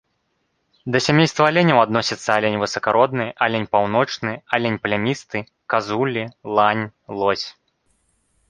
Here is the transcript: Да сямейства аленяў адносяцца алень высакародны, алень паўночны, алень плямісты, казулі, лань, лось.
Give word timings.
Да 0.93 0.99
сямейства 1.07 1.43
аленяў 1.49 1.81
адносяцца 1.85 2.29
алень 2.37 2.57
высакародны, 2.63 3.27
алень 3.47 3.67
паўночны, 3.75 4.31
алень 4.59 4.81
плямісты, 4.87 5.37
казулі, 5.75 6.23
лань, 6.57 6.85
лось. 7.21 7.47